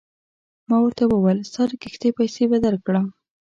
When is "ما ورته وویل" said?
0.69-1.39